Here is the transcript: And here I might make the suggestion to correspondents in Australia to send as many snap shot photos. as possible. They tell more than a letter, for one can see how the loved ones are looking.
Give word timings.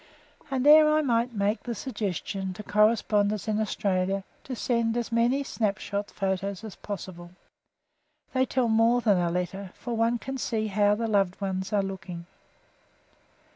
And 0.49 0.65
here 0.65 0.89
I 0.89 1.03
might 1.03 1.35
make 1.35 1.61
the 1.61 1.75
suggestion 1.75 2.53
to 2.53 2.63
correspondents 2.63 3.47
in 3.47 3.61
Australia 3.61 4.23
to 4.45 4.55
send 4.55 4.97
as 4.97 5.11
many 5.11 5.43
snap 5.43 5.77
shot 5.77 6.09
photos. 6.09 6.63
as 6.63 6.75
possible. 6.75 7.29
They 8.33 8.47
tell 8.47 8.67
more 8.67 9.01
than 9.01 9.19
a 9.19 9.29
letter, 9.29 9.69
for 9.75 9.95
one 9.95 10.17
can 10.17 10.39
see 10.39 10.65
how 10.69 10.95
the 10.95 11.05
loved 11.07 11.39
ones 11.39 11.71
are 11.71 11.83
looking. 11.83 12.25